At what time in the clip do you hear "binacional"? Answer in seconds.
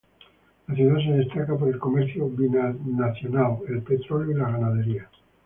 2.27-3.59